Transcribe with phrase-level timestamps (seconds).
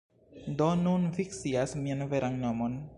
[0.61, 2.85] Do nun vi scias mian veran nomon.